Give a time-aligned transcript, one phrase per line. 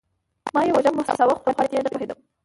[0.53, 2.19] ما يې وږم محسوساوه خو پر خوند يې نه پوهېدم.